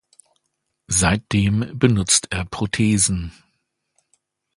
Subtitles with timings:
[0.87, 3.33] Seitdem benutzt er Prothesen.